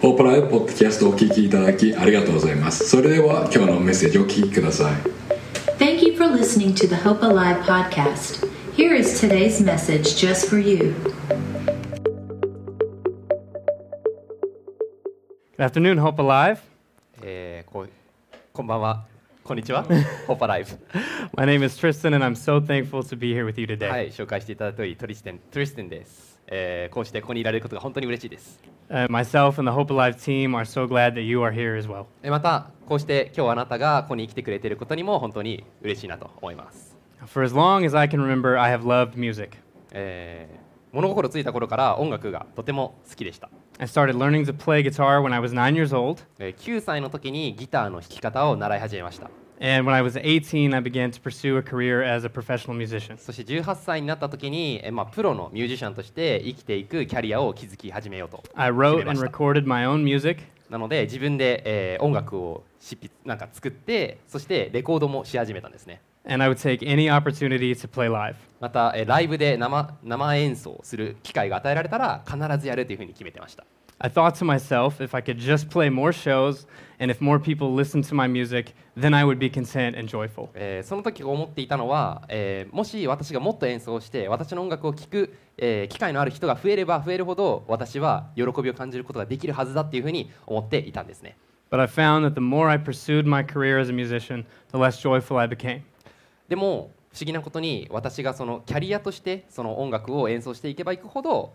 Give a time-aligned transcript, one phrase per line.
[0.00, 4.94] ホープライブポッドキャストをお聞きいただきありがとうございますそれでは今日のメッセージをお聞きください
[5.78, 8.46] Thank you for listening to the Hope Alive podcast.
[8.76, 10.94] Here is today's message just for you.
[15.56, 16.58] Good afternoon, Hope Alive.
[17.22, 17.90] えーこう
[18.52, 19.04] こんばんは、
[19.44, 19.84] こんにちは、
[20.26, 20.78] ホッパライフ。
[21.36, 23.88] My name is Tristan, and I'm so thankful to be here with you today.
[23.88, 26.29] はい、紹介していただいた通り、トリステン、トリステンです。
[26.50, 28.60] えー、こうしてここにいられることが本当に嬉しいです。
[28.90, 29.20] Uh, ま
[32.40, 36.98] た、こうして今日あなたがここに来てくれていることにも本当に嬉しいなと思います。
[37.22, 38.58] As as remember,
[39.92, 43.48] えー、物心ついた頃から音楽がとても好きでした。
[43.78, 49.30] I started learning to play guitar when I was nine years old 9歳の時にギターの弾き方を習い始めました。
[49.60, 53.18] And when I was 18, I began to pursue a career as a professional musician.
[53.18, 58.42] そして18歳になった時に、えーまあ、プロのミュージシャンとして生きていくキャリアを築き始めようと。
[58.54, 66.00] I wrote ま and recorded my own music, なので自分で、えー音楽を執筆なんか作ってそしてレコードもし始めたんですね。
[66.24, 68.36] And I would take any opportunity to play live.
[68.60, 73.64] また、えーライブで生生演奏する機会が与えられたら必ずやるというふうに決めてました
[74.02, 76.66] I thought to myself, if I could just play more shows
[76.98, 80.48] and if more people listened to my music, then I would be content and joyful.
[80.54, 91.36] えーその時思っていたのは、えーもし私がもっと演奏して私の音楽を聴く、えー機会のある人が増えれば増えるほど私は喜びを感じることができるはずだっていうふうに思っていたんですね
[91.70, 94.98] But I found that the more I pursued my career as a musician, the less
[94.98, 95.82] joyful I became.
[96.48, 101.52] でも不思議なことに私がそのキャリアとしてその音楽を演奏していけばいくほど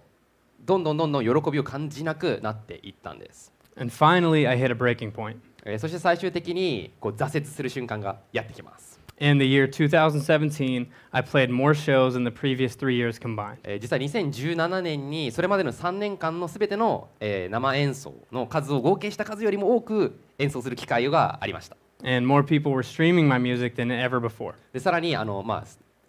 [0.62, 5.38] どんどんどんどん喜びを感じなくなっていったんです、And finally, I hit a breaking point.
[5.66, 13.58] えーそして最終的にこう挫折する瞬間がやってきます In the year 2017, I played more shows than the previous three years combined.
[13.64, 24.54] えー実は2017年にそれまでの3年間のすべての、えー生演奏の数を合計した数よりも多く演奏する機会がありました And more people were streaming my music than ever before.
[24.74, 25.66] でさらにあの、まあ、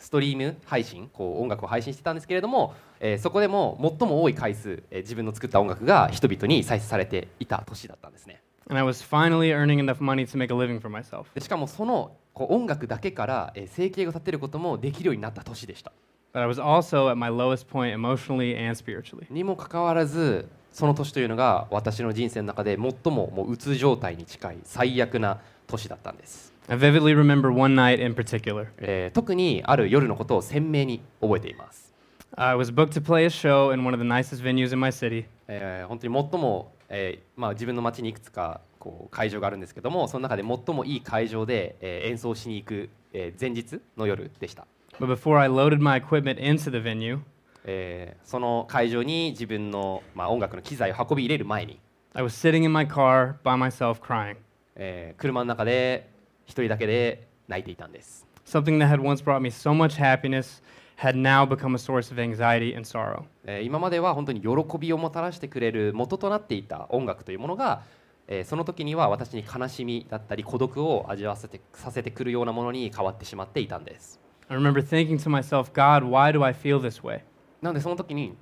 [0.07, 8.41] スストリーム配信こう音楽を配信してたんですけれども、えーそこでも最も多い回数、えー自分の作った音楽が人々に再生されていた年だったんですね
[8.71, 11.25] And I was finally earning enough money to make a living for myself.
[11.35, 15.91] でしかもそのこう音楽だけから、えー生計を立てることもできるようになった年でした
[16.33, 19.27] But I was also at my lowest point emotionally and spiritually.
[19.29, 28.67] にもかかわらずその年というのが私の人生の中で最ももううつ状態に近い最悪な年だったんです、I vividly remember one night in particular.
[28.77, 31.95] えー特にある夜のことを鮮明に覚えています、
[32.37, 35.25] I was booked to play a show in one of the nicest venues in my city.
[35.49, 44.67] えー本当に最も、えーまあ、自分の街にいくつかこう会場があるんですけどもその中で最もいい会場で、えー演奏しに行く、えー前日の夜でした、
[45.01, 47.21] But before I loaded my equipment into the venue,
[47.69, 51.79] えーその会場に自分の、まあ、音楽の機材を運び入れる前に、
[52.15, 54.37] I was sitting in my car by myself crying.
[54.77, 56.09] えー車の中で
[56.47, 60.63] 一人だけで泣いていたんです Something that had once brought me so much happiness
[60.99, 63.25] had now become a source of anxiety and sorrow.
[63.45, 64.49] えー今までは本当に喜
[64.79, 67.83] びをもたらしてくれる元となっていた音楽というものが、
[68.29, 77.23] えーその時には私に悲しみだったり孤独を味わわせてさせてくるようなものに変わってしまっていたんです I remember thinking to myself, God, why do I feel this way?
[77.67, 78.37] なのでその時に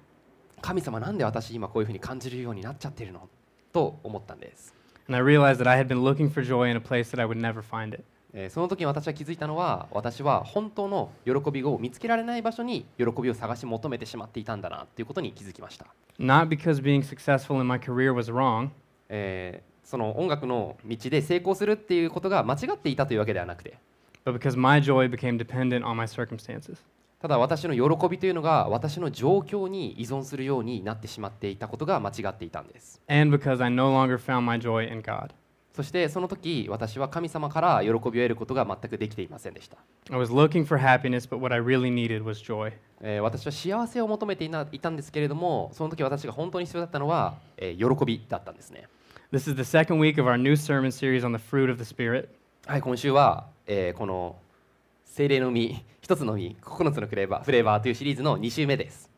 [0.61, 3.27] 神様なんで私今こういうふうに感じるようになっちゃってるの
[3.73, 4.75] と思ったんです、
[5.09, 7.41] And I realized that I had been looking for joy in a place that I would
[7.41, 8.05] never find it.
[8.35, 15.87] えーその時に私は気づいたのは私は本当の喜びを見つけられない場所に喜びを探し求めてしまっていたんだなということに気づきました
[16.19, 18.69] Not because being successful in my career was wrong,
[19.09, 23.79] えーその音楽の道で成功するっていうことが間違っていたというわけではなくて
[24.27, 26.77] but because my joy became dependent on my circumstances.
[27.25, 33.01] ただ私の喜びというのが私の状況に依存するようになってしまっていたことが間違っていたんです。
[35.73, 39.79] そしてその時私は神様から喜びを得ることが全くできていませんでした。
[43.23, 48.87] 私は幸せを求めていたんですけれども、その時私が本当に必要だったのは、喜びだったんですね。
[52.67, 54.37] はい、今週は、えー、この
[55.15, 59.09] 精霊の実一つの実9つのフレーバーフレーバーというシリーズの2週目です、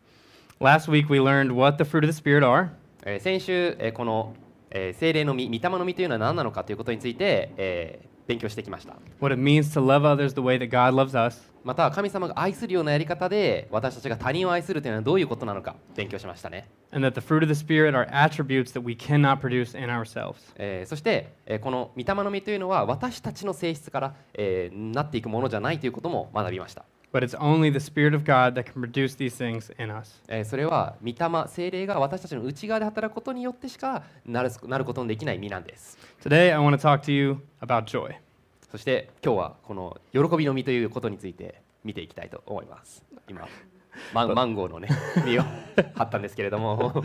[0.60, 2.69] Last week we learned what the fruit of the Spirit are,
[3.06, 4.34] えー先週、えーこの、
[4.70, 16.69] えー精霊の実御霊の実というのは何なのかということについて、えー勉強してきました what it means to love others the way that God loves us, また神様が愛するようなやり方で私たちが他人を愛するというのはどういうことなのか勉強しましたね。
[16.93, 17.01] そ
[20.95, 26.85] して、この御霊の実というのは私たちの性質から、えー、なっていくものじゃないということも学びました。
[27.13, 27.27] それ
[30.67, 31.15] は御霊
[31.49, 35.99] 精霊が私たちの内側で働くことによってしかなる,なることのできない実なんです。
[36.23, 38.15] Today, I want to talk to you about joy.
[38.71, 43.47] そして今日はこの喜びの実ということについて見ていきたいと思います今
[44.13, 44.89] マンマンゴーのね
[45.25, 45.43] 実を
[45.95, 47.03] 貼ったんですけれども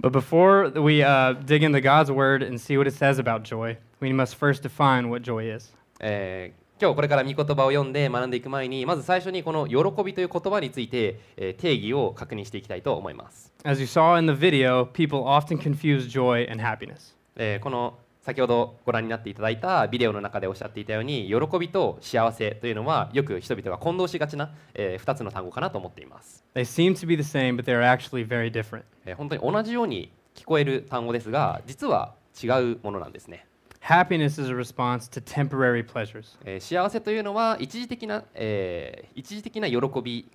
[0.00, 3.78] But before we uh, dig into God's Word and see what it says about joy,
[4.00, 5.74] we must first define what joy is.
[6.00, 17.14] えー今日これから御言葉を読んで学んでいく前にまず最初にこの喜びという言葉について、えー定義を確認していきたいと思います、As you saw in the video, people often confuse joy and happiness.
[17.36, 28.82] えーこの先ほどご覧になっていただいたビデオの中でおっしゃっていたように喜びと幸せというのはよく人々が混同しがちな、え2つの単語かなと思っています、They seem to be the same, but they are actually very different.
[29.04, 33.46] えー本当に同じように聞こえる単語ですが実は違うものなんですね
[33.80, 36.36] Happiness is a response to temporary pleasures.
[36.44, 40.28] えー幸せというのは一時的な、えー一時的な喜び、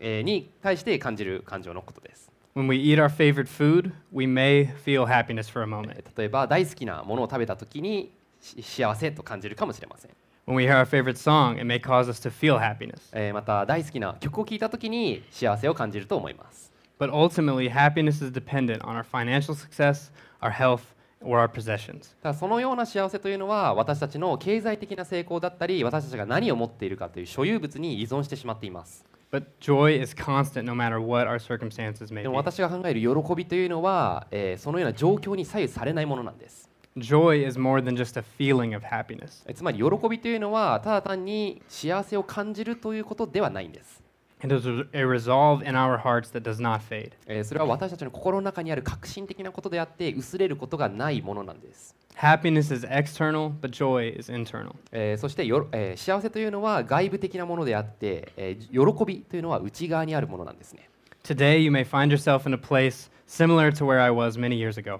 [0.00, 2.30] えーに対して感じる感情のことです。
[2.58, 6.02] When we eat our favorite food, we may feel happiness for a え moment.
[6.02, 10.10] ー例えば大好きなものを食べた時にし幸せと感じるかもしれません。
[10.44, 12.98] When we hear our favorite song, it may cause us to feel happiness.
[13.12, 16.72] えーまた大好きな曲を聴いた時に幸せを感じると思います。
[16.98, 20.10] But ultimately, happiness is dependent on our financial success,
[20.40, 20.80] our health,
[21.20, 22.16] or our possessions.
[22.24, 29.07] ただそのような幸せというのは私たちの経済的な成功だったり私たちが何を持っているかという所有物に依存してしまっています。
[29.30, 32.28] But joy is constant no matter what our circumstances may で be.
[32.28, 36.68] も私が考える喜びというのは、えーそのような状況に左右されないものなんです。
[36.96, 39.44] Joy is more than just a feeling of happiness.
[39.46, 44.02] えつまり喜びというのはただ単に幸せを感じるということではないんです、
[44.42, 47.12] It is a resolve in our hearts that does not fade.
[47.26, 54.74] えーそれは私たちの心の中にある革新的なことであって薄れることがないものなんです、Happiness is external, but joy is internal.
[54.90, 60.90] えーそしてよ、えー幸せというのは外部的なものであって、えー喜びというのは内側にあるものなんですね、
[61.22, 64.98] Today, you may find yourself in a place similar to where I was many years ago.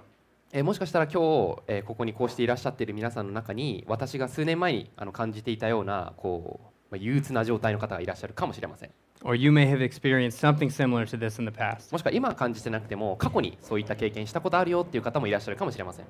[0.53, 1.21] えーもしかしたら今
[1.55, 8.91] 日、えーここにこうしていらっしゃっている皆さんの中に私が数年前にあの感じていたようなこう、まあ、憂鬱な状態の方がいらっしゃるかもしれません
[9.23, 11.91] Or you may have experienced something similar to this in the past.
[11.91, 16.05] もしくは今は感じてなくても過去にそういった経験したことあるよっていう方もいらっしゃるかもしれません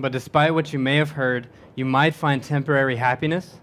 [0.00, 3.60] But despite what you may have heard, you might find temporary happiness,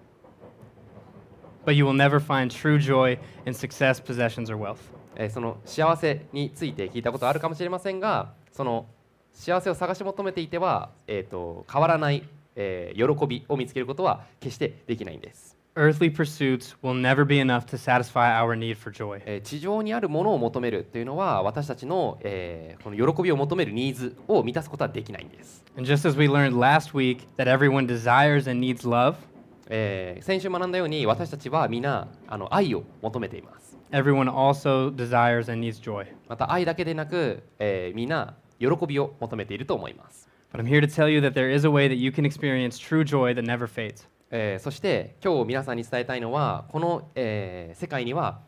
[1.66, 4.78] but you will never find true joy in success, possessions, or wealth.
[5.16, 8.86] えーその幸せについて聞いたことあるかもしれませんがその
[9.34, 12.24] 幸せを探し求めていては、えー、と変わらない、
[12.56, 19.21] えー喜びを見つけることは決してできないんです、Earthly pursuits will never be enough to satisfy our need for joy.
[19.27, 29.17] えー地上にあるものを求めるというのは私たちの,、えーこの喜びを求めるニーズを満たすことはできないんです、 And just as we learned last week that everyone desires and needs love,
[29.69, 36.07] えー先週学んだように私たちは皆あの愛を求めています everyone also desires and needs joy.
[36.27, 42.25] また愛だけでなく、えー皆喜びを求めていると思います But I'm here to tell you that there is a way that you can
[42.25, 44.07] experience true joy that never fades.
[44.32, 48.40] えーそして今日皆さんに伝えたいのはこの、えー世界には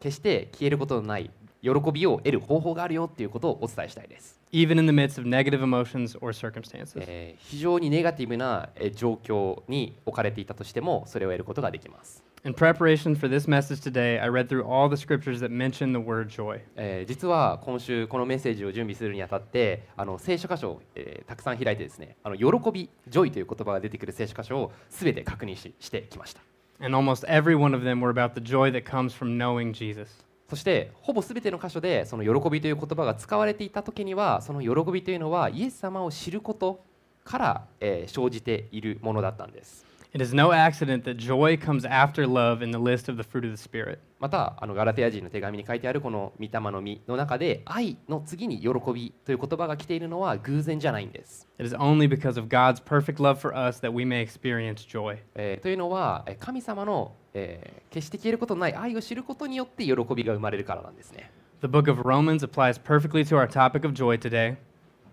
[0.00, 1.30] 決して消えることのない
[1.62, 6.94] 喜びを得る方法があるよっていうことをお伝えしたいです、even in the midst of negative emotions or circumstances.
[7.00, 15.98] えー非常にネガティブなえー状況に置かれていたとしてもそれを得ることができます、In preparation for this message today, I read through all the scriptures that mention the
[15.98, 16.60] word joy.
[16.76, 26.40] えー実は今週このメッセージを準備するにあたってあの聖書箇所を、えーたくさん開いてですねあの喜び Joy という言葉が出てくる聖書箇所を全て確認ししてきました
[26.78, 30.08] And almost every one of them were about the joy that comes from knowing Jesus.
[30.48, 36.84] そしてほぼ全ての箇所でその喜びという言葉が使われていた時にはその喜びというのはイエス様を知ること
[37.24, 39.84] から、えー生じているものだったんです
[40.16, 43.44] It is no accident that joy comes after love in the list of the fruit
[43.44, 43.98] of the Spirit.
[44.18, 51.46] またあのガラテヤ人の手紙に書いてあるこの御霊の実の中で愛の次に喜びという言葉が来ているのは偶然じゃないんです。
[51.58, 55.18] It is only because of God's perfect love for us that we may experience joy.
[55.34, 61.30] えー、というのは神様の、えー、決して消えることのない愛を知ることによって喜びが生まれるからなんですね。
[61.60, 64.56] The book of Romans applies perfectly to our topic of joy today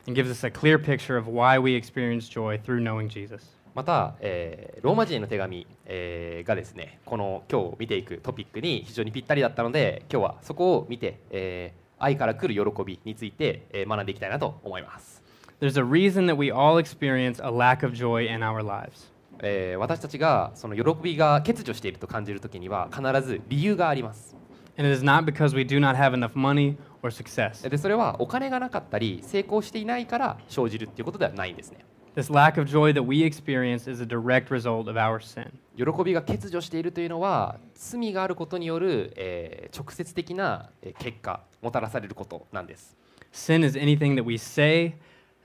[0.07, 3.62] and gives us a clear picture of why we experience joy through knowing Jesus.
[3.75, 15.23] また、えーローマ人への手紙、えーがですねこの今日見ていくトピックに非常にぴったりだったので今日はそこを見て、えー愛から来る喜びについて、えー学んでいきたいなと思います、
[15.61, 19.11] There's a reason that we all experience a lack of joy in our lives.
[19.41, 24.35] えー私たちがその喜びが欠如していると感じるときには必ず理由があります
[24.77, 27.67] And it is not because we do not have enough money or success.
[27.69, 35.51] でそれはお金がなかったり成功していないから生じるっていうことではないんですね This lack of joy that we experience is a direct result of our sin.
[35.75, 42.95] 喜びが欠如しているというのは罪があることによる、えー直接的なえー結果もたらされることなんです、
[43.31, 44.93] Sin is anything that we say,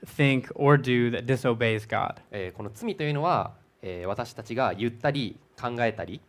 [0.05, 2.17] think, or do that disobeys God.
[2.29, 6.21] えーこの罪というのは、えー私たちが言ったり考えたり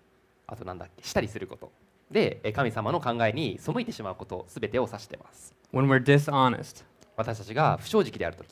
[0.47, 1.71] あとなんだっけしたりすること
[2.11, 6.85] でえー神様の考えに背いてしまうこと全てを指しています When we're dishonest,
[7.19, 8.49] 私たちが不正直であるとき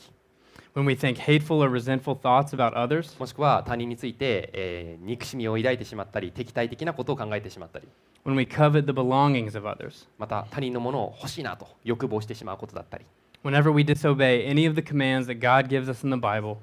[0.79, 7.89] when we think hateful or resentful thoughts about others, もしくは他人について、えー憎しみを抱いてしまったり敵対的なことを考えてしまったり
[8.25, 13.05] when we covet the belongings of others, また他人のものを欲しいなと欲望してしまうことだったり、
[13.43, 16.59] whenever we disobey any of the commands that God gives us in the Bible,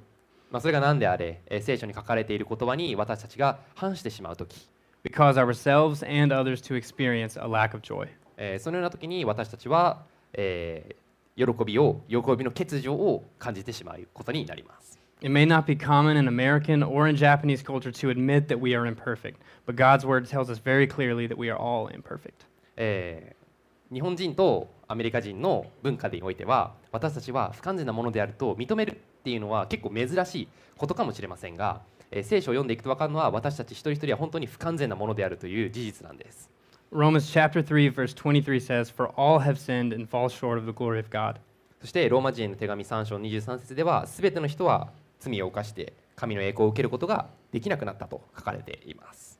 [0.50, 4.70] まあ、それが何であれ、えー聖書に書かれている言葉に私たちが反してしまうとき、
[5.04, 8.08] we cause ourselves and others to experience a lack of joy.
[8.38, 11.05] えーそのような時に私たちは、えー
[11.36, 14.98] 喜びを喜びの欠如を感じてしまうことになります。
[15.22, 18.86] It may not be common in American or in Japanese culture to admit that we are
[18.86, 22.46] imperfect, but God's word tells us very clearly that we are all imperfect.
[22.78, 23.46] えー
[23.92, 36.50] 日本人とアメリカ人の文化においては私たちは不完全なものであると認めるっていうのは結構珍しいことかもしれませんが、えー聖書を読んでいくと分かるのは私たち一人一人は本当に不完全なものであるという事実なんです。
[36.96, 40.98] Romans chapter 3, verse 23 says, For all have sinned and fall short of the glory
[40.98, 41.42] of God.
[41.82, 49.38] そして、ローマ人の手紙3章23節では、すべての人は罪を犯して、神の栄光を受けることができなくなったと書かれています。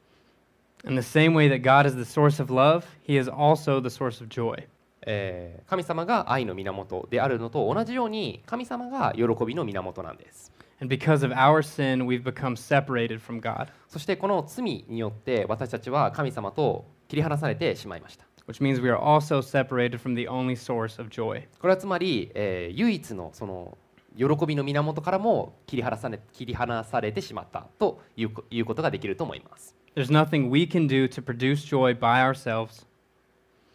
[5.66, 10.52] 神様が愛の源であるのと同じように、神様が喜びの源なんです。
[13.88, 18.26] そして、この罪によって私たちは神様と切り離されてしまいました。
[18.48, 21.48] which means we are also separated from the only source of joy.
[21.60, 23.78] これはつまり、えー唯一のその
[24.18, 29.76] 喜びの源からも切り離され切り離されてしまったというこいうことができると思います。
[29.96, 32.86] There's nothing we can do to produce joy by ourselves,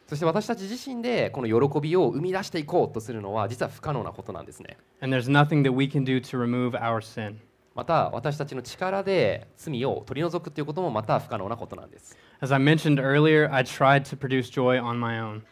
[0.06, 4.76] そして私たち自身でこの喜びを生み出していこうとするのは実は不可能なことなんですね。
[5.00, 7.36] and there's nothing that we can do to remove our sin.
[7.74, 12.16] また私たちの力で罪を取り除くということもまた不可能なことなんです。
[12.42, 15.42] As I mentioned earlier, I tried to produce joy on my own.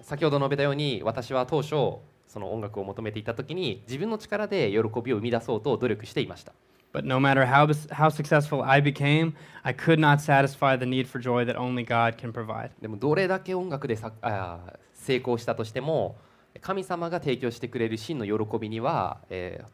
[0.00, 1.68] 先ほど述べたように私は当初
[2.26, 6.54] その音楽を求めていた時に自分の力で喜びを生み出そうと努力していました。
[6.94, 7.02] で
[12.88, 13.98] もどれだけ音楽で
[14.94, 16.16] 成功したとしても
[16.62, 19.18] 神様が提供してくれる真の喜びには、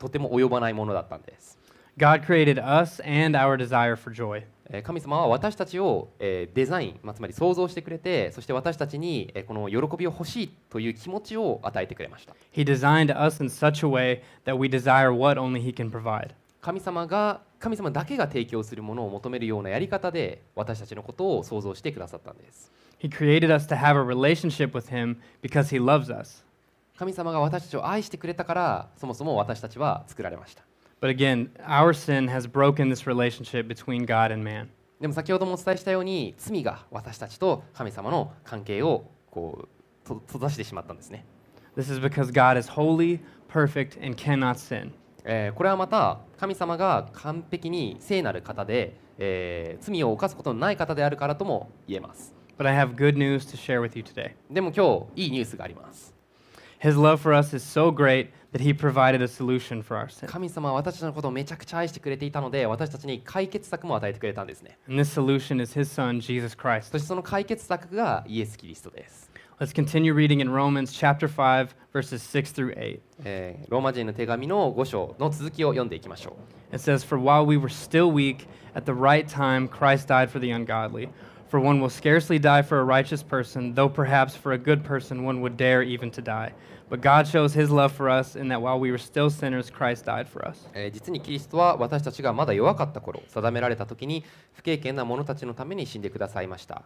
[0.00, 1.56] とても及ばないものだったんです。
[1.98, 4.44] God created us and our desire for joy.
[4.70, 15.90] えー神様は私たちを、えーデザイン、まあ、つまり創造してくれてそして私たちに、えーこの喜びを欲しいという気持ちを与えてくれました He designed us in such a way that we desire what only He can
[15.90, 16.30] provide.
[16.62, 26.44] 神様が神様だけが提供するものを求めるようなやり方で私たちのことを創造してくださったんです He created us to have a relationship with Him because He loves us.
[26.96, 30.62] 神様が私たちを愛してくれたからそもそも私たちは作られました
[31.02, 34.68] But again, our sin has broken this relationship between God and man.
[35.00, 39.66] でも先ほどもお伝えしたように罪が私たちと神様の関係をこ
[40.04, 41.26] うと閉ざしてしまったんですね
[41.76, 43.18] This is because God is holy,
[43.48, 44.92] perfect, and cannot sin.
[45.24, 54.34] えーこれはまた神様が完璧に聖なる方で、えー罪を犯すことのない方であるからとも言えます But I have good news to share with you today.
[54.48, 56.14] でも今日いいニュースがあります
[56.81, 60.27] His love for us is so great that He provided a solution for our sin.
[60.29, 66.81] 神様は私たちのことをめちゃくちゃ愛してくれていたので私たちに解決策も与えてくれたんですね And this solution is His Son, Jesus そ Christ.
[66.83, 72.99] してその解決策がイエス・キリストです、 Let's continue reading in Romans chapter 5, verses 6 through 8.
[73.25, 76.37] えーローマ人の手紙の5章の続きを読んでいきましょ
[76.71, 80.39] う It says, For while we were still weak, at the right time Christ died for
[80.39, 81.09] the ungodly.
[81.52, 85.22] For one will scarcely die for a righteous person, though perhaps for a good person
[85.22, 86.54] one would dare even to die.
[86.88, 90.06] But God shows his love for us in that while we were still sinners, Christ
[90.06, 90.66] died for us.
[90.72, 96.84] えー実にキリストは私たちがまだ弱かった頃定められた時に不経験な者たちのために死んでくださいました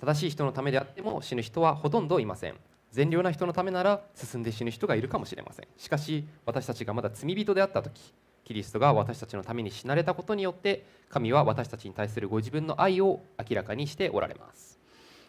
[0.00, 2.54] 正しい人のためであっても死ぬ人はほとんどいません
[2.92, 8.00] 善良な人のためなら進んで死ぬ人がいるかもしれませんしかし私たちがまだ罪人であった時
[8.46, 14.78] キリストが私たちのために死なれたことによって神は私たちに対するご自分の愛を明らかにしておられます、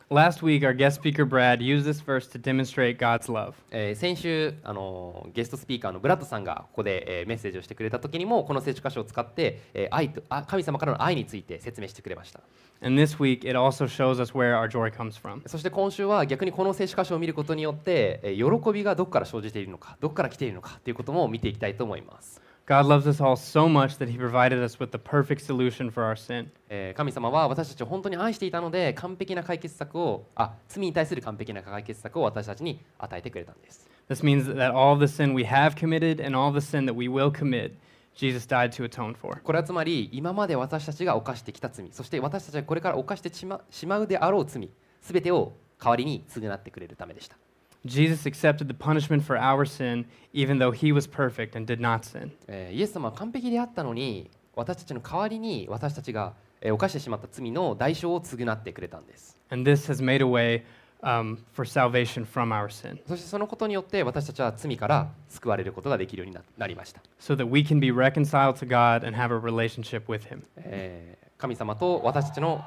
[0.10, 3.54] Last week, our guest speaker Brad used this verse to demonstrate God's love.
[3.72, 12.42] えー先週あのーゲストスピーカーのブラッドさんがここで、えーメッセージをしてくれた時にもこの聖書箇所を使って、えー愛とあ神様からの愛について説明してくれました
[12.82, 15.42] And this week, it also shows us where our joy comes from.
[15.50, 26.04] そして今週は逆にこの聖書箇所を見ることによってえー喜びがどこから生じているのかどこから来ているのかということも見ていきたいと思います、God loves us all so much that he provided us with the perfect solution for
[26.04, 26.50] our sin.
[26.68, 36.94] えー神様は私たちを本当に愛していたので完璧な解決策をあ罪に対する完璧な解決策を私たちに与えてくれたんです This means that all the sin we have committed and all the sin that
[36.94, 37.72] we will commit,
[38.14, 39.42] Jesus died to atone for.
[39.42, 44.70] これはつまり今まで私たちが犯してきた罪そして私たちがこれから犯してしましまうであろう罪
[45.02, 47.38] すべてを代わりに償ってくれるためでした
[47.86, 52.00] Jesus accepted the punishment for our sin, even though he was perfect and did not
[52.04, 52.32] sin.
[52.48, 60.64] えーイエス様は完璧であったのに私たちの代わりに私たちがえー犯してしまった罪の代償を償ってくれたんです And this has made a way
[61.04, 69.16] um, for salvation from our sin, そしてそのことによって私たちは罪から救われることができるようにななりました、so that we can be reconciled to God and
[69.16, 70.42] have a relationship with him.
[70.58, 72.66] えー神様と私たちの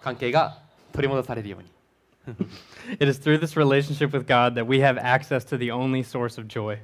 [0.00, 0.58] 関係が
[0.92, 1.68] 取り戻されるように
[2.99, 6.39] It is through this relationship with God that we have access to the only source
[6.39, 6.79] of joy.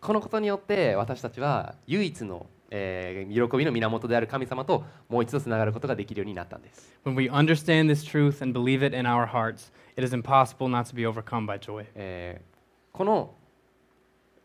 [0.00, 10.68] このことによって私たちは唯一の、えー喜びの源である神様ともう一度つながることができるようになったんです、 When we understand this truth and believe it in our hearts, it is impossible
[10.68, 11.86] not to be overcome by joy.
[11.94, 12.54] えー
[12.92, 13.34] この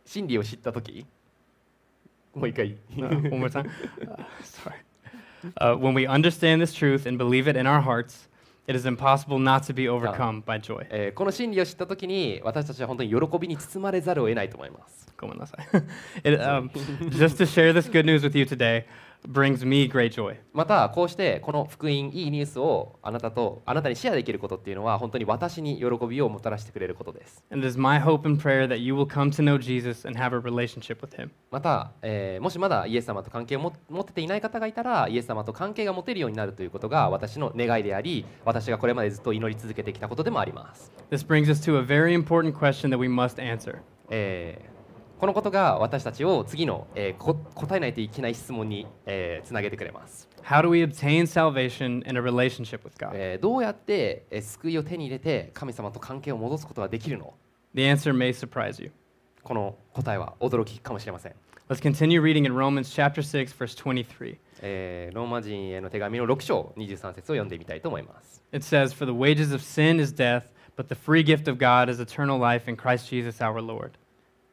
[0.06, 1.06] 真理を知った時
[2.34, 3.70] もう一回 Uh, one more time.
[4.01, 4.75] Uh, sorry.
[5.58, 8.27] Uh, when we understand this truth and believe it in our hearts,
[8.68, 10.86] it is impossible not to be overcome by joy.
[10.89, 15.68] えーこの真理を知った時に私たちは本当に喜びに包まれざるを得ないと思います、ごめんなさい
[16.24, 16.70] it, um,
[17.10, 18.86] just to share this good news with you today
[20.52, 27.43] またこうしてこの福音いいニュースをあなたとあなたにシェアできることっていうのは本当に私に喜びをもたらしてくれることです。
[31.50, 40.93] また、えー、もしまだイエス様と関係を持っていない方がいたらイエス様と関係が持てるようになるということが私の願いであり私がこれまでずっと祈り続けてきたことでもあります。
[45.18, 53.12] このことが私たちを次の、えーこ答えないといけない質問に、えーつなげてくれます、How do we obtain salvation in a relationship with God?
[53.14, 57.35] えーどうやって、えー救いを手に入れて神様と関係を戻すことができるの
[57.75, 58.90] The answer may surprise you.
[59.42, 61.33] この答えは驚きかもしれません、
[61.68, 64.37] Let's continue reading in Romans chapter 6 verse 23.
[64.62, 70.45] えーローマ人への手紙の6章23節を読んでみたいと思います It says, For the wages of sin is death,
[70.76, 73.93] but the free gift of God is eternal life in Christ Jesus our Lord.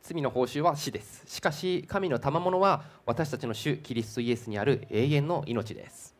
[0.03, 1.23] 罪の報酬は死です。
[1.27, 6.15] しかし神の賜物は私たちの主キリストイエスにある永遠の命です、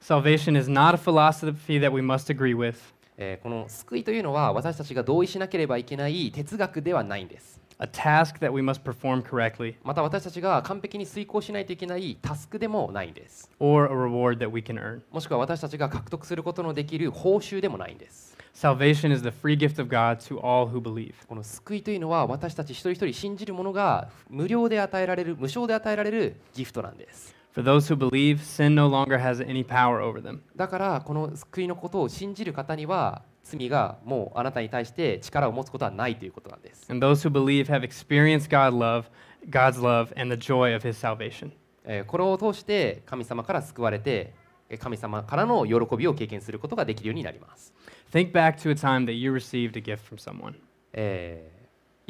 [0.00, 2.76] Salvation is not a philosophy that we must agree with.
[3.16, 7.60] えーこの救いというのは私たちが同意しなければいけない哲学ではないんです。
[7.82, 13.50] A task that we must perform correctly, また私たちが完璧に遂行しないといけないタスクでもないんです。
[13.58, 15.00] Or a reward that we can earn.
[15.10, 21.14] もしくは私たちが獲得することのできる報酬でもないんです Salvation is the free gift of God to all who believe.
[21.26, 30.40] この救いというのは私たち一人一人信じる者が無料で与えられる無償で与えられるギフトなんです For those who believe, sin no longer has any power over them.
[30.54, 39.04] だからこの救いのことを信じる方には罪がもうあなたに対して力を持つことはないということなんです、And those who believe have experienced God love,
[39.48, 41.50] God's love and the joy of his salvation.
[41.84, 44.39] えーこれを通して神様から救われてえー
[44.78, 47.72] 神様からの喜びを経験することができるようになります、
[48.12, 50.54] Think back to a time that you received a gift from someone.
[50.92, 51.60] えー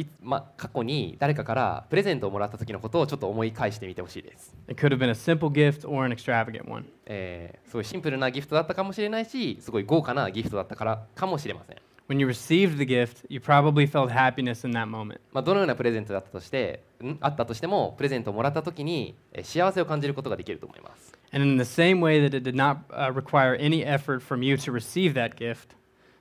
[0.03, 6.85] いま、過去に誰かからプレゼントをもらった時のことをちょっと思い返してみてほしいです、It could have been a simple gift or an extravagant one.
[7.07, 11.77] えーすごいシンプルなギフトだったかもしれないしすごい豪華なギフトだったからかもしれません
[12.09, 15.21] When you received the gift, you probably felt happiness in that moment.
[15.33, 16.90] まあ、どのようなプレゼントだったとしてん
[17.21, 24.73] あったとしてもプレゼントをもらった時にえー幸せを感じることができると思います、And in the same way that it did not uh, require any effort from you to
[24.73, 25.77] receive that gift,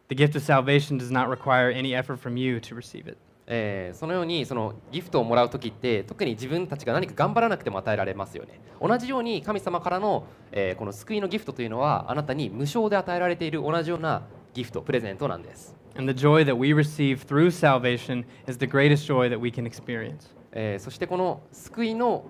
[0.07, 3.17] the gift of salvation does not require any effort from you to receive it.
[3.47, 14.21] えーそのようにそのギフトをもらう時って特に自分たちが何か頑張らなくても与えられますよね同じように神様からの、えーこの救いのギフトというのはあなたに無償で与えられている同じような
[14.53, 20.38] ギフトプレゼントなんです、And the joy that we receive through salvation is the greatest joy that we can experience.
[20.51, 22.25] えーそしてこの救いの、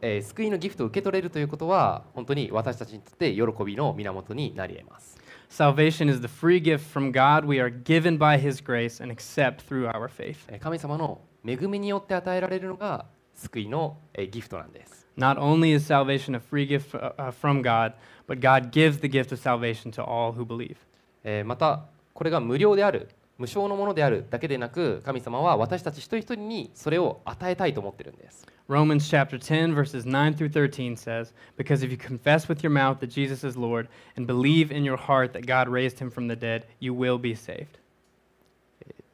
[0.00, 5.16] えー救いのギフトを受け取れるということは本当に私たちにとって喜びの源になり得ます
[5.48, 9.62] Salvation is the free gift from God we are given by His grace and accept
[9.68, 10.36] through our faith.
[10.48, 17.94] えー神様の恵みによって与えられるのが救いの、えーギフトなんです Not only is salvation a free gift uh, uh, from God,
[18.28, 20.76] but God gives the gift of salvation to all who believe.
[21.24, 32.69] えーまたこれが無料である無償のものであるだけでなく神様は私たち一人一人にそれを与えたいと思ってるんです Romans chapter 10, verses 9 through 13 says, Because if you confess with your
[32.69, 36.29] mouth that Jesus is Lord and believe in your heart that God raised him from
[36.29, 37.79] the dead, you will be saved.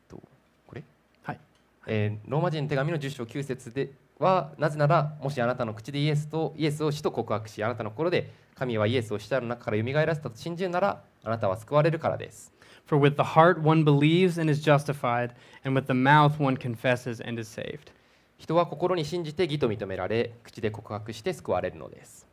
[0.08, 0.22] と
[0.68, 0.84] これ、
[1.24, 1.40] はい
[1.88, 3.90] えーローマ人の手紙の10章9節で
[4.23, 12.53] はなぜならもしあなたの口でイエスとイエスを主と告白しあなたの心で神はイエスを死者の中から蘇らせたと信じるならあなたは救われるからです
[12.87, 15.31] For with the heart one believes and is justified,
[15.65, 17.93] and with the mouth one confesses and is saved.
[18.39, 22.27] 人は心に信じて義と認められ口で告白して救われるのです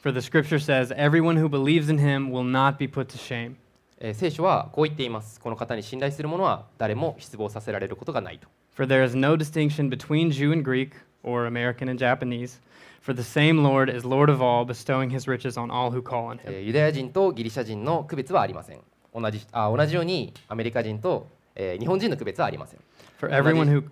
[0.00, 3.54] For the scripture says, Everyone who believes in him will not be put to shame.
[4.00, 8.48] えー聖書はこう言っていますこの方に信頼する者は誰も失望させられることがないと
[8.78, 10.92] For there is no distinction between Jew and Greek,
[11.24, 12.60] or American and Japanese,
[13.00, 16.26] for the same Lord is Lord of all, bestowing his riches on all who call
[16.28, 16.52] on え him.
[16.52, 18.78] ーユダヤ人とギリシャ人の区別はありません
[19.12, 22.80] 同じあ同じようにアメリカ人と、えー日本人の区別はありません
[23.18, 23.82] For everyone who.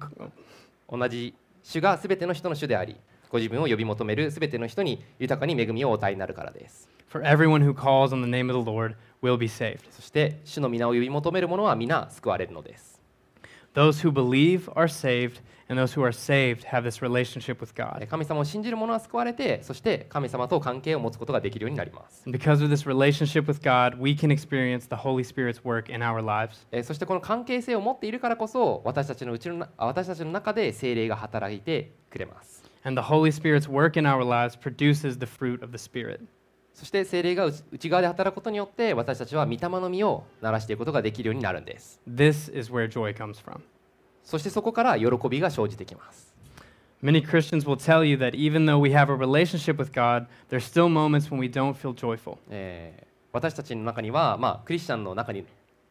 [0.88, 2.94] 同じ主が全ての人の主であり
[3.29, 9.81] ご自分を呼び求める全ての人に豊かに恵みをお与えになるからです For everyone who calls on the name of the Lord will be saved.
[9.90, 12.95] そして主の皆を呼び求める者は皆救われるのです
[13.75, 18.05] Those who believe are saved, and those who are saved have this relationship with え
[18.05, 18.07] God.
[18.07, 25.89] 神様を信じる者は救われてそして神様と関係を持つことができるようになります And because of this relationship with God, we can experience the Holy Spirit's work
[25.89, 26.67] in our lives.
[26.71, 36.19] えーそしてこの関係性を持っているからこそ私たちのうちのなあ私たちの中で精霊が働いてくれます And the Holy Spirit's work in our lives produces the fruit of the Spirit.
[36.76, 43.60] そして精霊が内内側で働くことによって私たちは御霊の実を鳴らしていくことができるようになるんです This is where joy comes from.
[44.22, 46.34] そしてそこから喜びが生じてきます
[47.02, 50.64] Many Christians will tell you that even though we have a relationship with God, there's
[50.64, 52.36] still moments when we don't feel joyful.
[52.50, 55.44] えー私たちの中には、まあ、クリスチャンの中に、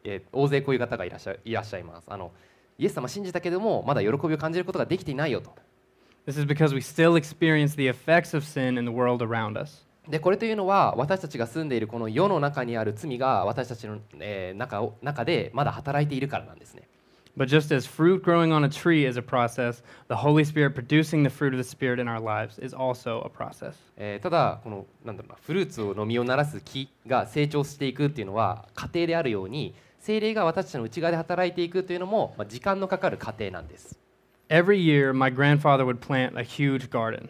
[0.04, 2.30] えー大勢こういう方がいらっしゃいらっしゃいますあの
[2.78, 5.50] イエス様信じたけどもまだ喜びを感じることができていないよと
[6.26, 9.85] This is because we still experience the effects of sin in the world around us.
[10.08, 16.88] でこれというのは私たちが住んでいるこの世の中にある罪が私たちの、えー中を中でまだ働いているからなんですね
[17.36, 21.22] But just as fruit growing on a tree is a process, the Holy Spirit producing
[21.22, 23.74] the fruit of the Spirit in our lives is also a process.
[23.96, 33.98] えーただこのなんだろうなフルーツをの実をならす木が成長していくっていうのは過程であるように精霊が私たちの内側で働いていくというのも、まあ、時間のかかる過程なんです
[34.48, 37.28] Every year, my grandfather would plant a huge garden.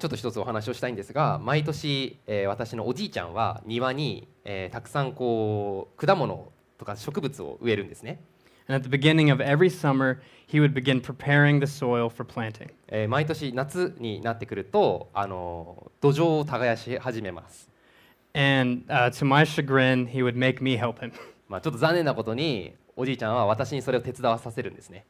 [0.00, 8.20] ちょっと一つお話をしたいんですが毎年、えー私のおじいちゃんは庭に、えーたくさんこう果物とか植物を植えるんですね、
[8.66, 12.72] And at the beginning of every summer, he would begin preparing the soil for planting.
[12.88, 17.68] えー毎年夏になってくるとあの土壌を耕し始めます、
[18.32, 21.12] And uh, to my chagrin, he would make me help him.
[21.48, 25.04] まあ、ちょっと残念なことにおじいちゃんは私にそれを手伝わさせるんですね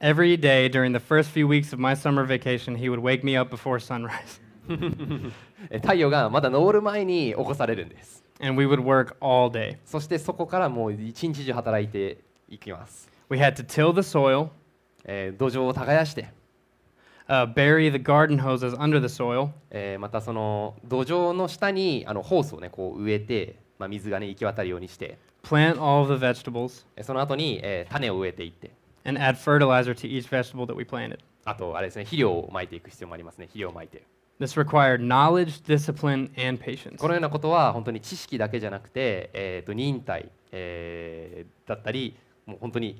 [0.00, 3.36] Every day during the first few weeks of my summer vacation, he would wake me
[3.36, 4.40] up before sunrise.
[5.70, 9.76] えー太陽がまだ昇る前に起こされるんです And we would work all day.
[9.84, 14.48] そしてそこからもう一日中働いていきます、We had to till the soil,
[15.04, 16.28] えー土壌を耕して、
[17.28, 28.70] uh, bury the garden hoses under the soil, えーまたその土壌の下にあのホースをねこう植えて、まあ、水がね行き渡るようにして plant all the vegetables, えーその後に、えー種を植えていって
[29.04, 31.18] and add fertilizer to each vegetable that we planted.
[31.44, 34.02] あとあれですね肥料をまいていく必要もありますね肥料をまいて
[34.40, 36.96] This required knowledge, discipline, and patience.
[36.96, 42.98] このようなことは本当に知識だけじゃなくて、えー、と忍耐、えーだったりもう本当に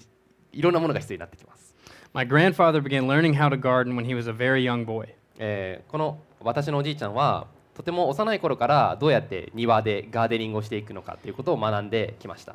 [0.53, 1.75] いろんなものが必要になってきます、
[2.13, 5.09] My grandfather began learning how to garden when he was a very young boy.
[5.39, 12.55] えーこの私のおじいちゃんはとても幼い頃からどうやって庭でガーデニングをしていくのかということを学んできました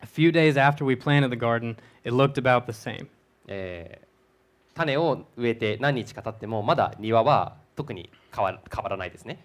[0.00, 3.08] A few days after we planted the garden, it looked about the same.
[3.46, 4.08] えー
[4.74, 9.44] 種を植えて何日か経ってもまだ庭は特に変わ変わらないですね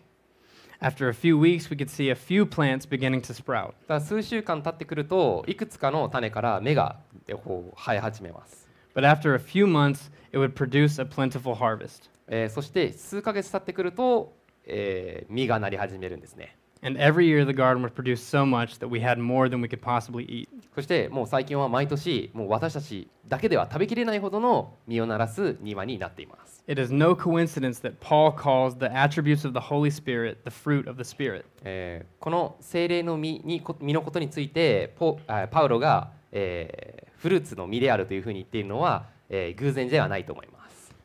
[0.79, 3.67] After a few weeks, we could see a few plants beginning to sprout.
[3.67, 12.09] だから数週間経ってくるといくつかの種から芽がえこう生え始めます、But after a few months, it would produce a plentiful harvest.
[12.27, 14.33] えーそして数ヶ月経ってくると、
[14.65, 19.69] えー実がなり始めるんですね And every year, the garden would produce so much that we had more than we
[19.69, 20.49] could possibly eat.
[20.75, 30.49] そしてもう最近は毎年もう私たちだけでは食べきれないほどの実をならす庭になっています It is no coincidence that Paul calls the attributes of the Holy Spirit the
[30.49, 31.45] fruit of the Spirit.
[31.63, 40.62] えーこの精霊の実にこ実のことについてポあパウロが、えーフルーツの実であるというふうに言っているのは、えー偶然ではないと思います、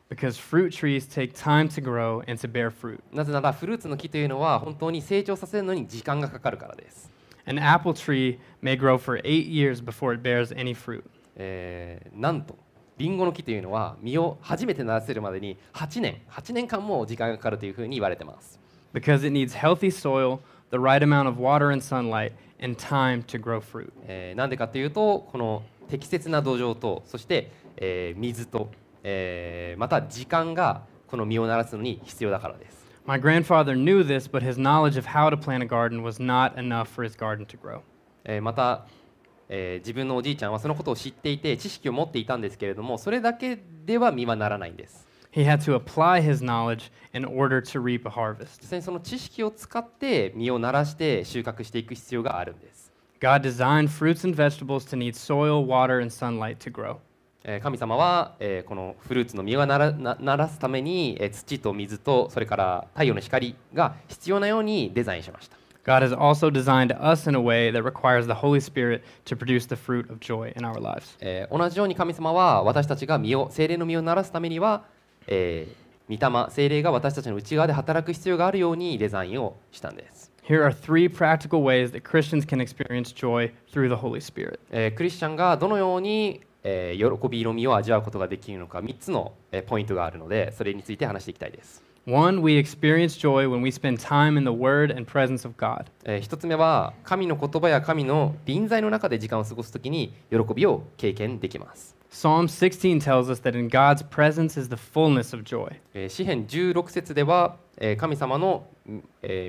[0.09, 2.99] because fruit trees take time to grow and to bear fruit.
[3.13, 7.11] なぜならフルーツの木というのは本当に成長させるのに時間がかかるからです、
[7.45, 11.03] An apple tree may grow for eight years before it bears any fruit.
[11.35, 12.55] えーなんと
[12.97, 18.59] リンゴの木というのは実を初めてならせるまでに8年8年間も時間がかかるというふうに言われてます
[18.93, 20.39] because it needs healthy soil,
[20.71, 23.91] the right amount of water and sunlight, and time to grow fruit.
[24.03, 28.69] えーなんでかというとこの適切な土壌とそして、えー水と、
[29.03, 36.55] えーまた時間がこの実をならすのに必要だからです My grandfather knew this, but his knowledge of how to plant a garden was not
[36.57, 37.81] enough for his garden to grow.
[38.25, 38.85] えーまた、
[39.47, 48.61] えー自分のおじいちゃんはそのことを知っていて知識を持っていたんですけれどもそれだけでは実はならないんです He had to apply his knowledge in order to reap a harvest.
[48.61, 56.97] 実際にその知識を使って実をならして収穫していく必要があるんです、God designed fruits and vegetables to need soil, water, and sunlight to grow.
[57.43, 69.35] えー神様は、えーこのフルーツの実をならなならすために、えー土と水とそれから太陽の光が必要なようにデザインしました God has also designed us in a way that requires the Holy Spirit to
[69.35, 71.17] produce the fruit of joy in our lives.
[71.21, 74.83] えー同じように神様は私たちが身を精霊の身をならすためには、
[75.27, 84.59] えー、御霊精霊が私たちの内側で働く必要があるようにデザインをしたんです、Here are three practical ways that Christians can experience joy through the Holy Spirit.
[84.71, 95.85] えークリスチャンがどのように、えー喜びの実を味わうことができるのか3つの、えーポイントがあるのでそれについて話していきたいです、One, we experience joy when we spend time in the Word and presence of God.
[96.05, 105.75] え1つ目は神の言葉や神の臨在の中で時間を過ごすときに喜びを経験できます、Psalm 16 tells us that in God's presence is the fullness of joy.
[105.93, 108.65] えー詩編16節では、えー神様の、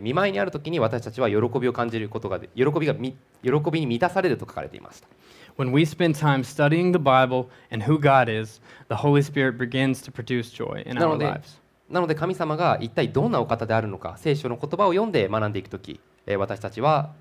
[0.03, 5.09] 見舞いにあるときに私たちは喜びを感じることがで喜びがみ喜びに満たされると書かれていました
[5.57, 10.03] When we spend time studying the Bible and who God is, the Holy Spirit begins
[10.03, 11.61] to produce joy in な our lives.
[11.89, 17.13] なので神様が一体どんなお方であるのか聖書の言葉を読んで学んでいくとき、えー私たちは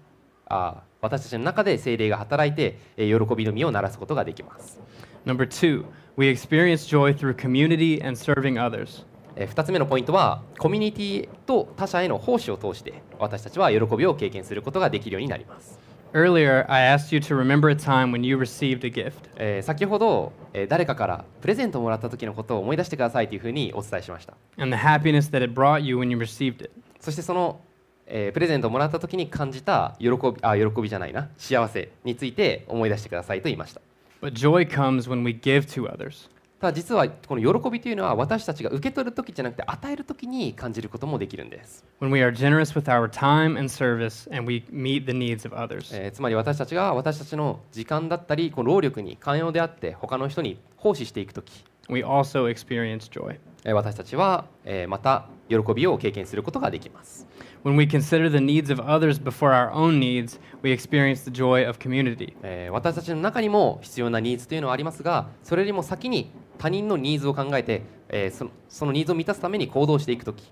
[0.45, 4.79] あー私たちの中で聖霊が働いて、えー喜びの実を鳴らすことができます、
[5.25, 5.85] Number two,
[6.17, 9.05] we experience joy through community and serving others.
[9.35, 15.79] え2つ目のポイントはコミュニティと他者への奉仕を通して私たちは喜びを経験することができるようになります、
[16.11, 19.29] Earlier, I asked you to remember a time when you received a gift.
[19.37, 26.71] えー先ほど、えー誰かからプレゼントをもらった時のことを思い出してくださいというふうにお伝えしました and the happiness that it brought you when you received it.
[26.99, 27.61] そしてその、
[28.07, 33.81] えープレゼントをもらった時に感じた喜びあ喜びじゃないな幸せについて思い出してくださいと言いました
[34.21, 36.27] But joy comes when we give to others.
[36.59, 45.55] ただ実はこの喜びというのは私たちが受け取る時じゃなくて与える時に感じることもできるんです、When we are generous with our time and service and we meet the needs of
[45.55, 45.95] others.
[45.97, 53.39] えーつまり私たちが私たちの時間だったりこの労力に寛容であって他の人に奉仕していく時、We also experience joy.
[53.65, 57.27] えー私たちは、えーまた喜びを経験することができます
[57.63, 61.67] When we consider the needs of others before our own needs, we experience the joy
[61.67, 62.35] of community.
[62.43, 70.43] えー私たちの中にも必要なニーズというのはありますがそれよりも先に他人のニーズを考えて、えーそのそのニーズを満たすために行動していくとき、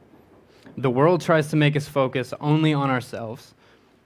[0.78, 3.56] The world tries to make us focus only on ourselves,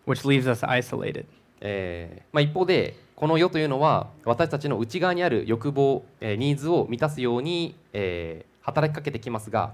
[0.05, 1.25] which leaves us isolated.
[1.61, 9.73] えーまあ、一方でこの世というのは私たちの内側にある欲望、えーニーズを満たすように、えー働きかけてきますが、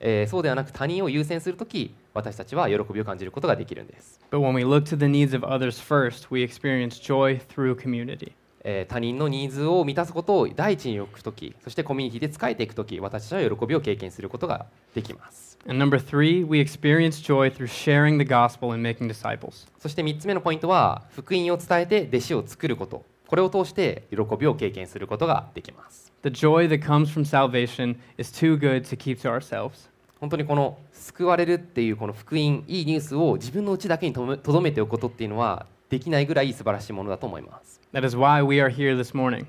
[0.00, 8.32] えーそうではなく他人を優先するとき私たちは喜びを感じることができるんです、But when we look to the needs of others first, we experience joy through community.
[8.64, 19.68] えー他人のニーズを満たすことを第一に置くときそしてコミュニティで使えていくとき私たちは喜びを経験することができます And number three, we experience joy through sharing the gospel and making disciples.
[19.78, 29.88] そして3つ目のポイントは福音を伝えて弟子を作ることこれを通して喜びを経験することができます The joy that comes from salvation is too good to keep to ourselves.
[30.20, 37.78] 本当にこの救われるっていうこの福音いいニュースを自分のうちだけにとどめておくことっていうのはできないぐらい素晴らしいものだと思います。
[37.92, 39.44] That is why we are here this morning,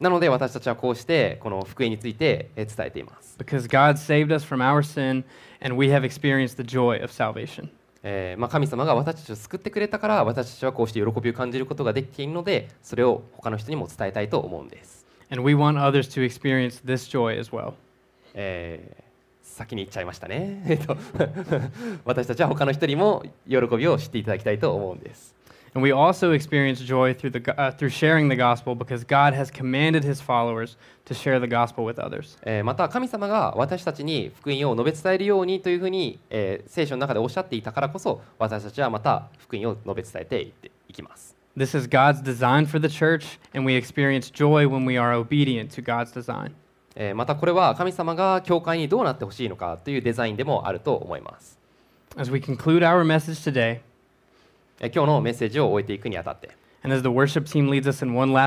[0.00, 5.22] なので私たちはこうしてこの福音についてえ伝えています、because God saved us from our sin,
[5.64, 7.68] and we have experienced the joy of salvation.
[8.02, 17.74] えーまあ、神様が私たちを救ってくれたから私たちはこうして喜びを感じることができているのでそれを他の人にも伝えたいと思うんです、And we want others to experience this joy as well.
[18.34, 19.08] えー
[19.42, 20.96] 先に言っちゃいましたね、えっと
[22.04, 25.34] 私たちは他の人にも喜びを知っていただきたいと思うんです
[25.74, 29.50] And we also experience joy through, the, uh, through sharing the gospel because God has
[29.50, 30.76] commanded his followers
[31.06, 32.38] to share the gospel with others.
[32.64, 41.36] また神様が私たちに福音を述べ伝えるようにというふうに、えー、聖書の中でおっしゃっていたからこそ私たちはまた福音を述べ伝えていっていきます。
[41.56, 45.82] This is God's design for the church, and we experience joy when we are obedient to
[45.82, 46.52] God's design.
[47.14, 51.58] またこれは神様が教会にどうなってほしいのかというデザインでもあると思います。
[52.16, 53.80] As we conclude our message today,
[54.80, 56.50] 今日のメッセージを終えていくにあたって。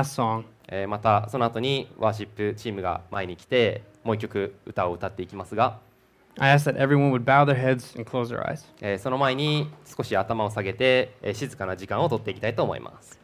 [0.04, 5.78] Song, またその後にワーシップチームが前に来て、もう一曲歌を歌っていきますが、
[8.98, 13.20] その前に少し頭を下げて、え、静かな時間をとっていきたいと思います。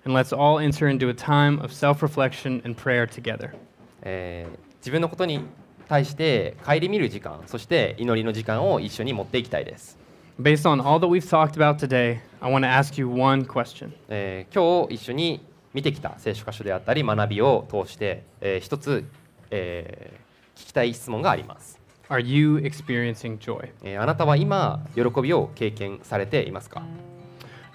[4.80, 5.40] 自分のことに
[5.88, 9.97] 対して、帰り見る時間、そして祈りの時間を一緒に持っていきたいです。
[10.40, 13.92] Based on all that we've talked about today, I want to ask you one question.
[14.08, 15.40] えー今日一緒に
[15.74, 19.04] 見てきた聖書箇所であったり学びを通して、えー一つ、
[19.50, 20.28] えー
[20.60, 23.70] 聞きたい質問があります、Are you experiencing joy?
[23.82, 26.82] えーあなたは今喜びを経験されていますか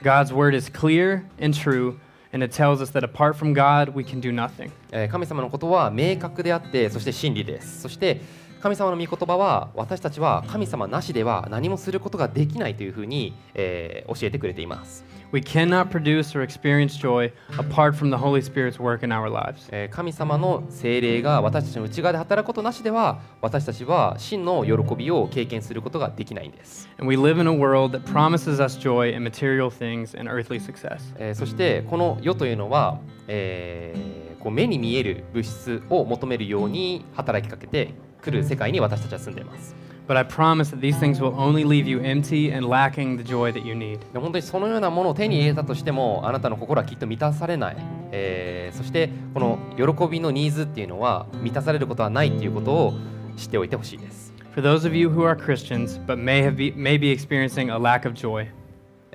[0.02, 1.98] God's word is clear and true,
[2.34, 4.72] and it tells us that apart from God, we can do nothing.
[4.94, 8.22] えー神様のことは明確であってそして真理ですそして
[8.64, 19.68] 神様の御言葉は私たちは神様なしでは何もすることができないというふうに、えー教えてくれています We cannot produce or experience joy apart from the Holy Spirit's work in our lives.
[19.74, 30.62] えー神様の精霊が私たちの内側で働くことなしでは私たちは真の喜びを経験することができないんです、And we live in a world that promises us joy in material things and earthly
[30.62, 31.00] success.
[31.18, 43.24] えーそしてこの世というのは、えーこう目に見える物質を求めるように働きかけてくる世界に私たちは住んでいます But I promise that these things will only leave you empty and lacking the
[43.24, 44.00] joy that you need.
[44.12, 47.78] で本当にそのようなものを手に入れたとしてもあなたの心はきっと満たされない、
[48.12, 52.94] えーそしてこの喜びのニーズっていうのは満たされることはないっていうことを
[53.38, 57.78] 知っておいてほしいです For those of you who are Christians but may, have be, may be experiencing a
[57.78, 58.48] lack of joy,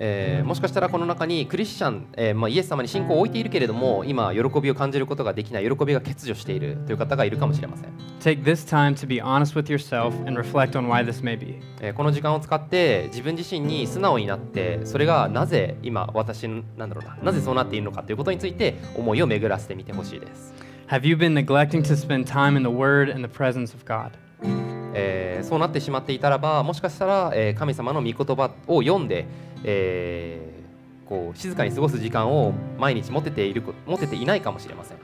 [0.00, 7.86] えーもしかしたらこの中にクリスチャン、えーまあ、イエス様に信仰を置いているけれども今喜びを感じることができない喜びが欠如しているという方がいるかもしれません、
[8.20, 11.60] take this time to be honest with yourself and reflect on why this may be.
[11.80, 20.54] えーこの時間を使って自分自身に素直になってそれがなぜ今私のなんだろうななぜそうなっているのかということについて思いを巡らせてみてほしいです、
[20.88, 24.12] Have you been neglecting to spend time in the Word and the presence of God?
[24.94, 29.26] えーそうなってしまっていたらばもしかしたら、えー神様の御言葉を読んで、
[29.64, 30.57] えー
[31.08, 34.98] こう静かに過ごす時間を毎日持てているこ持てていないかもしれません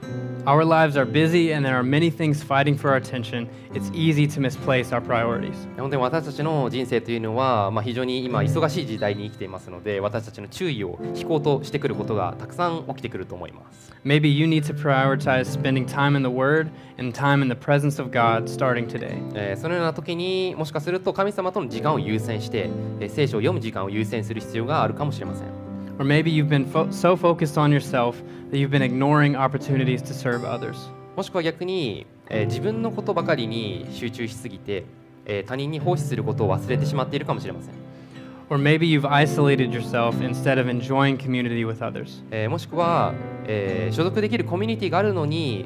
[0.45, 3.47] Our lives are busy and there are many things fighting for our attention.
[3.73, 5.55] It's easy to misplace our priorities.
[5.75, 17.55] 本当に私たちの人生というのは、まあ、非常に今忙しい時代に生きていますので私たちの注意を引こうとしてくることがたくさん起きてくると思います Maybe you need to prioritize spending time in the Word and time in the
[17.55, 19.19] presence of God starting today.
[19.33, 25.64] えーそのような時にもしかすると神様との時間を優先して、えー聖書を読む時間を優先する必要があるかもしれません
[25.97, 30.13] Or maybe you've been fo- so focused on yourself that you've been ignoring opportunities to
[30.13, 30.75] serve others.
[31.15, 34.83] もしくは逆に、えー自分のことばかりに集中しすぎて、
[35.25, 37.73] えー他人に奉仕することを忘れてしまっているかもしれません、
[38.49, 42.21] Or maybe you've isolated yourself instead of enjoying community with others.
[42.31, 43.13] えーもしくは、
[43.47, 45.65] えー所属できるコミュニティがあるのに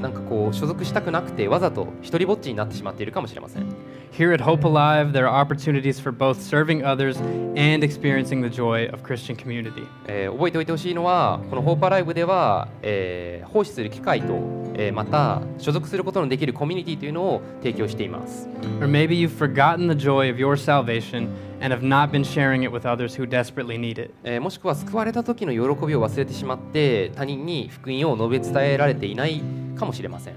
[0.00, 3.64] なんかこう所属したくなくてわざと一人ぼっちになってしまっているかもしれません
[4.12, 7.18] Here at Hope Alive, there are opportunities for both serving others
[7.56, 9.84] and experiencing the joy of Christian community.
[10.08, 14.34] えー覚えておいてほしいのはこのホーパーライブでは、えー奉仕する機会と、
[14.74, 18.48] えーまた所属することのできるコミュニティというのを提供しています
[18.80, 21.28] Or maybe you've forgotten the joy of your salvation
[21.61, 24.13] and have not been sharing it with others who desperately need it.
[24.23, 29.41] えーもしくは救われた時の喜びを忘れてしまって他人に福音を述べ伝えられていない
[29.77, 30.35] かもしれません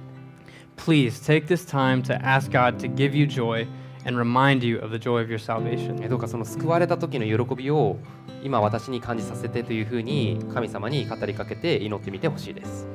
[0.77, 3.67] Please take this time to ask God to give you joy
[4.04, 4.18] And
[4.66, 6.08] you of the joy of your salvation.
[6.10, 7.98] どうかその救われた時の喜びを
[8.44, 12.88] 今私に感じさせてというふうに神様に語りかけて祈ってみてほしいです。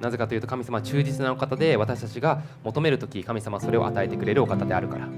[0.00, 5.08] なぜかというと神様は忠実なお方で私たちが求める時神様はそれを与えてくれるお方であるから。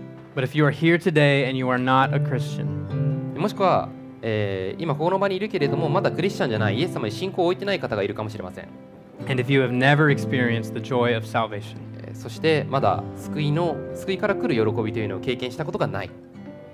[3.41, 3.89] もしくは、
[4.23, 8.69] えー、今この場にいるけれどもまだクリスチャンじゃない、イエス様に信仰を置いてない方がいるかもしれません。
[9.29, 11.77] And if you have never experienced the joy of salvation.
[12.11, 16.11] えーそしてまだ救いの救いから来る喜びというのを経験したことがない、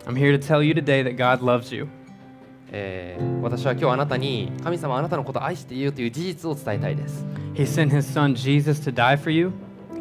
[0.07, 1.89] I'm here to tell you today that God loves you.
[2.73, 7.25] えー私は今日あなたに神様はあなたのことを愛しているという事実を伝えたいです。
[7.55, 9.53] He sent His Son Jesus to die for you,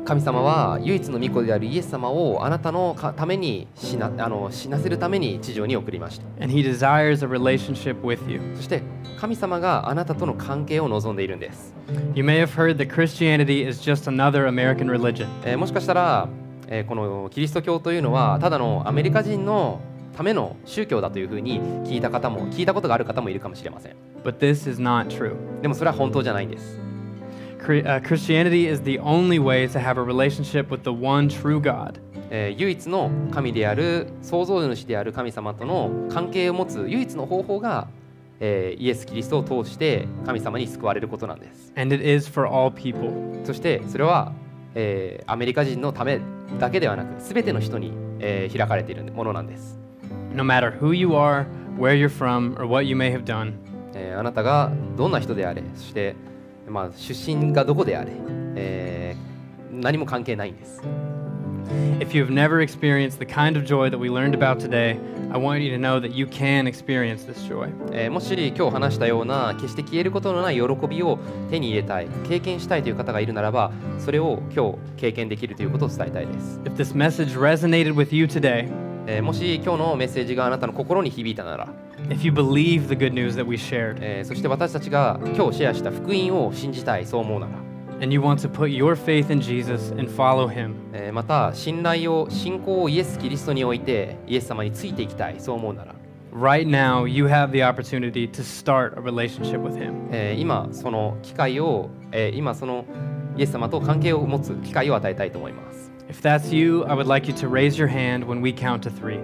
[0.05, 8.39] 神様は唯一の御子であるイエス様をあなたのかために死なあの死なせるために地上に送りました and He desires a relationship with you.
[8.55, 8.83] そして
[9.19, 11.73] 神様があなたとの関係を望んでいるんです、
[12.13, 15.27] You may have heard that Christianity is just another American religion.
[15.43, 16.29] えーもしかしたら、
[16.67, 19.79] えーこのキリスト教というのはただのアメリカ人の
[20.15, 25.35] ための宗教だというふうに聞いた方も聞いたことがある方もいるかもしれません But this is not true.
[25.61, 26.84] でもそれは本当じゃないんです、uh,
[27.65, 31.99] Christianity is the only way to have a relationship with the one true God.
[32.29, 37.87] えー唯一の神である創造主である神様との関係を持つ唯一の方法が、
[38.39, 41.73] えーイエス・キリストを通して神様に救われることなんです。
[41.75, 43.11] And it is for all people.
[43.45, 44.31] そしてそれは、
[44.75, 46.19] えーアメリカ人のため
[46.59, 49.79] だけではなく全ての人に、えー開かれているものなんです、
[50.33, 51.45] No matter who you are,
[51.79, 53.53] where you're from, or what you may have done,
[53.95, 56.15] えーあなたがどんな人であれそして、
[56.67, 58.11] まあ、出身がどこであれ、
[58.55, 59.35] えー
[59.71, 60.81] 何も関係ないんです
[61.99, 64.97] if you have never experienced the kind of joy that we learned about today,
[65.31, 67.69] I want you to know that you can experience this joy.
[67.91, 78.71] えーもし今日話したような決して消えることのない喜びを手に入れたい経験したいという方がいるならばそれを今日経験できるということを伝えたいです、If this message resonated with you today,
[79.07, 81.67] えーもし今日のメッセージがあなたの心に響いたなら、
[82.08, 87.52] if you believe the good news that we shared, えーそして私たちが今日シェアした福音を信じたいそう思うなら
[88.02, 95.94] and you want to put your faith in Jesus and follow him, えーまた信頼を信仰をイエス・キリストに置いてイエス様についていきたいそう思うなら、
[96.32, 100.08] right now you have the opportunity to start a relationship with him.
[100.10, 102.86] えー今その機会を、えー今その
[103.36, 108.90] イエス様と関係を持つ機会を与えたいと思います、 If that's you, I would like you to raise your hand when we count to
[108.90, 109.20] three.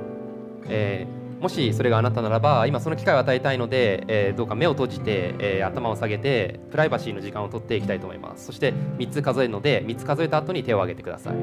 [0.68, 11.33] えー もしそれがあなたならば今その機会を与えたいので、えーどうか目を閉じて、えー頭を下げてプライバシーの時間を取っていきたいと思いますそして3つ数えるので3つ数えた後に手を挙げてください、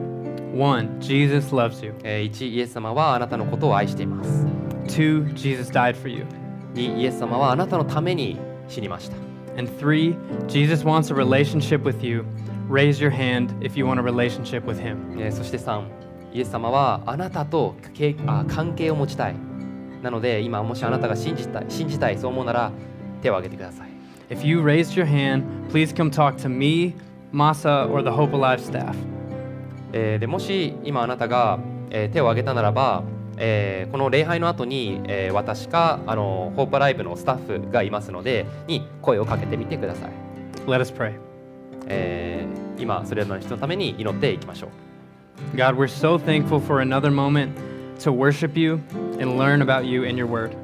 [0.57, 1.95] One, Jesus loves you.
[2.05, 4.47] えー1イエス様はあなたのことを愛しています
[4.87, 6.25] Two, Jesus died for you.
[6.75, 8.39] 2イエス様はあなたのために
[8.69, 9.17] 死にました
[9.59, 12.25] And three, Jesus wants a relationship with you.
[12.69, 15.21] Raise your hand if you want a relationship with him.
[15.21, 15.83] えーそして3
[16.33, 17.75] イエス様はあなたと
[18.49, 19.48] 関係を持ちたい
[20.03, 22.73] なので今もしあなたが信じたい信じたいそう思うなら
[23.23, 23.89] 手を挙げてください
[24.31, 26.95] If you raised your hand, please come talk to me,
[27.33, 28.95] Masa, or the Hope Alive staff.
[29.93, 31.59] えーでもし今あなたが、
[31.91, 33.03] えー手を挙げたならば、
[33.39, 40.11] えーこの礼拝の後に、えー私かあのホープライブのスタッフがいますのでに声をかけてみてください、
[40.67, 41.15] Let us pray.
[41.87, 47.51] えー今それらの人のために祈っていきましょう God, we're so thankful for another moment
[47.99, 48.81] to worship you
[49.21, 50.57] and learn about you and your word.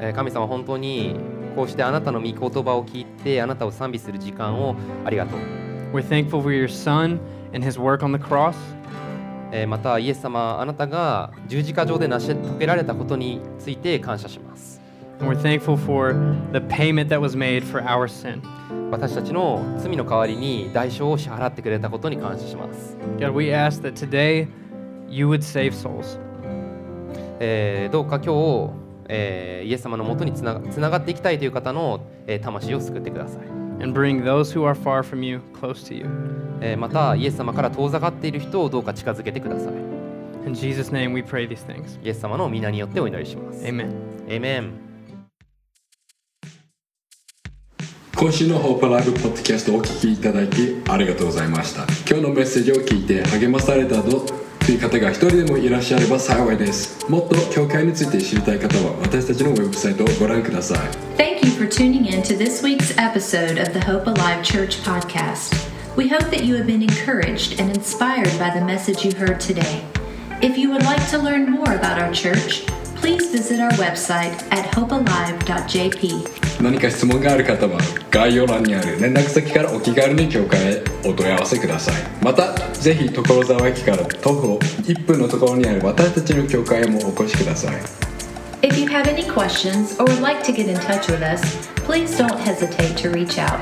[0.00, 1.16] えー神様本当に
[1.54, 4.74] こうしてあなたの御言葉を聞いてあなたを賛美する時間を
[5.04, 5.40] ありがとう
[5.92, 7.20] We're thankful for your son
[7.54, 8.54] and his work on the cross.
[9.52, 14.80] えーまたイエス様あなたが十字架上で成し遂げられたことについて感謝します
[15.20, 16.12] we're thankful for
[16.52, 18.42] the payment that was made for our sin.
[18.90, 24.48] 私たちの罪の代わりに代償を支払ってくれたことに感謝します、God, we ask that today
[25.08, 26.18] you would save souls.
[27.46, 28.72] えーどうか今日、
[29.08, 33.42] えーイエス様のもとにつなつながっていきたいという方の、えー魂を救ってください、
[33.82, 36.06] and bring those who are far from you close to you.
[36.62, 39.74] えーまたイエス様から遠ざかっている人をどうか近づけてください
[40.46, 42.02] In Jesus' name we pray these things.
[42.02, 43.90] イエス様の皆によってお祈りします Amen.
[44.26, 44.72] エメン
[48.16, 54.24] 今週のホープライブポッドキャストをお聞きいただきありがとうございました今日のメッセージを聞いて励まされたと
[54.64, 60.78] という方が一人でもいらっしゃれば幸いですもっと教会について知りたい方は私たちのウェブサイトをご覧ください
[61.18, 65.52] Thank you for tuning in to this week's episode of the Hope Alive Church podcast.
[65.96, 69.84] We hope that you have been encouraged and inspired by the message you heard today.
[70.40, 72.64] If you would like to learn more about our church,
[72.96, 76.24] please visit our website at hopealive.jp.
[76.62, 77.78] 何か質問がある方は
[78.10, 87.81] 概要欄にある連絡先からお気軽に教会へお問い合わせくださいまたぜひ所沢駅から徒歩1分のところにある私たちの教会へもお越しください
[88.61, 91.41] If you have any questions or would like to get in touch with us,
[91.85, 93.61] please don't hesitate to reach out.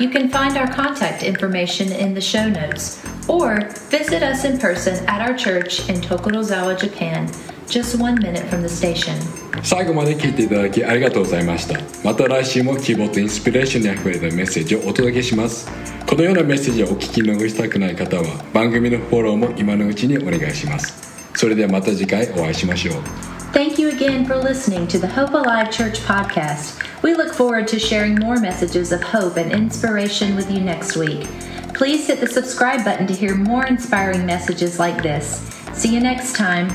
[0.00, 4.94] You can find our contact information in the show notes or visit us in person
[5.06, 7.28] at our church in Tokorozawa, Japan,
[7.68, 9.14] just one minute from the station.
[9.62, 15.70] 最後まで聞いていただきありがとうございましたまた来週も希望とインスピレーションにあふれたメッセージをお届けします
[16.06, 22.94] このようなメッセージをお聞き逃したくない方は番組のフォローも今のうちにお願いしますそれではまた次回お会いしましょう
[23.52, 26.82] Thank you again for listening to the Hope Alive Church podcast.
[27.02, 31.28] We look forward to sharing more messages of hope and inspiration with you next week.
[31.74, 35.46] Please hit the subscribe button to hear more inspiring messages like this.
[35.74, 36.70] See you next time.